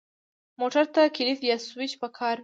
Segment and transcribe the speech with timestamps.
[0.59, 2.39] موټر ته کلید یا سوئچ پکار وي.